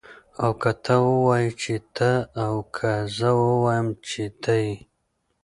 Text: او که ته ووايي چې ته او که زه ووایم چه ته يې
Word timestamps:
او 0.43 0.51
که 0.61 0.71
ته 0.83 0.95
ووايي 1.05 1.49
چې 1.61 1.75
ته 1.95 2.11
او 2.45 2.55
که 2.75 2.91
زه 3.17 3.29
ووایم 3.41 3.87
چه 4.07 4.23
ته 4.43 4.53
يې 4.65 4.75